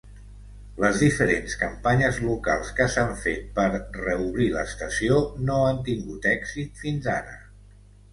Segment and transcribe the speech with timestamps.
[0.83, 3.65] Les diferents campanyes locals que s'han fet per
[3.97, 5.19] reobrir l'estació
[5.51, 7.37] no han tingut èxit fins ara.